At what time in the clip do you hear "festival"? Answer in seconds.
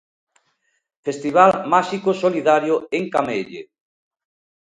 1.05-1.51